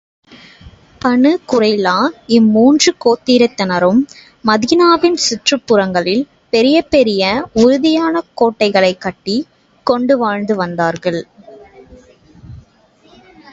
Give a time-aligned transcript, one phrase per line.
[1.01, 1.97] Banu Quraiza
[2.27, 3.99] இம்முன்று கோத்திரத்தினரும்
[4.47, 6.23] மதீனாவின் சுற்றுப்புறங்களில்
[6.49, 7.23] பெரிய பெரிய
[7.53, 9.47] உறுதியான கோட்டைகளைக் கட்டிக்
[9.87, 11.21] கொண்டு வாழ்ந்து வந்தார்கள்.